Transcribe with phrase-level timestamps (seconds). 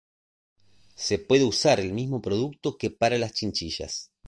[0.95, 4.09] Se puede usar el mismo producto que para las chinchillas.